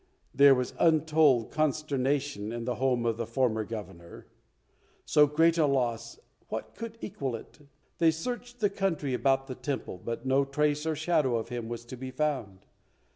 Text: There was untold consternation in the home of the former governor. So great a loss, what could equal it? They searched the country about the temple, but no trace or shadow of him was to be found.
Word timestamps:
There 0.33 0.55
was 0.55 0.73
untold 0.79 1.51
consternation 1.51 2.51
in 2.51 2.65
the 2.65 2.73
home 2.81 3.05
of 3.05 3.17
the 3.17 3.27
former 3.27 3.63
governor. 3.63 4.25
So 5.05 5.27
great 5.27 5.59
a 5.59 5.67
loss, 5.67 6.17
what 6.49 6.73
could 6.73 6.97
equal 7.01 7.35
it? 7.35 7.59
They 7.99 8.09
searched 8.09 8.61
the 8.61 8.71
country 8.71 9.13
about 9.13 9.45
the 9.45 9.53
temple, 9.53 10.01
but 10.03 10.25
no 10.25 10.43
trace 10.43 10.87
or 10.87 10.95
shadow 10.95 11.37
of 11.37 11.49
him 11.49 11.69
was 11.69 11.85
to 11.85 11.97
be 11.97 12.09
found. 12.09 12.65